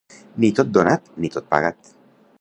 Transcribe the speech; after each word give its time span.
Ni 0.43 0.49
tot 0.59 0.71
donat 0.77 1.11
ni 1.25 1.33
tot 1.37 1.49
pagat. 1.55 1.95